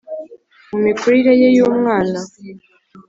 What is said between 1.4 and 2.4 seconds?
ye yumwana